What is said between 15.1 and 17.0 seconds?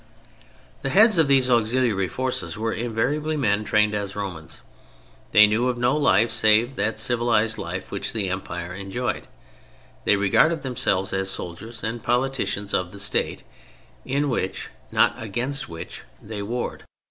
against which—they warred.